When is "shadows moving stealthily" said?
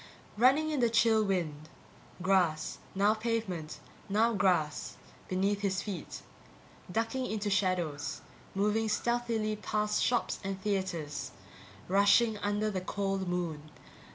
7.51-9.57